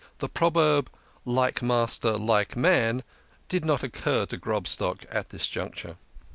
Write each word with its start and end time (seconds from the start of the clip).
The 0.17 0.27
proverb" 0.29 0.89
Like 1.41 1.61
master 1.61 2.17
like 2.17 2.57
man" 2.57 3.03
did 3.49 3.63
not 3.63 3.83
occur 3.83 4.25
to 4.25 4.35
Grobstock 4.39 5.05
at 5.11 5.29
this 5.29 5.47
juncture. 5.47 5.97